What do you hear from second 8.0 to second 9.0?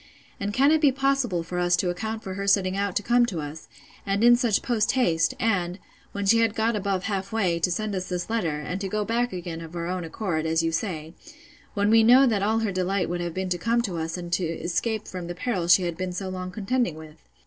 this letter, and to